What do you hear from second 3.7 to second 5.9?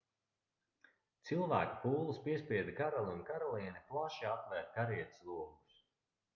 plaši atvērt karietes logus